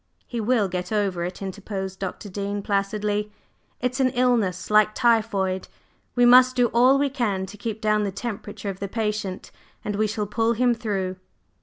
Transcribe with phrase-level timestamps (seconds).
[0.25, 2.27] "He will get over it," interposed Dr.
[2.27, 3.31] Dean placidly.
[3.79, 5.67] "It's an illness, like typhoid,
[6.15, 9.51] we must do all we can to keep down the temperature of the patient,
[9.85, 11.17] and we shall pull him through."